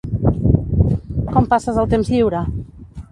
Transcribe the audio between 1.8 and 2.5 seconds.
el temps lliure?